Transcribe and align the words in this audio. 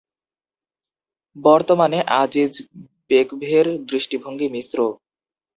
বর্তমানে 1.35 1.99
আজিজবেকভের 2.21 3.65
দৃষ্টিভঙ্গি 3.89 4.47
মিশ্র। 4.49 4.77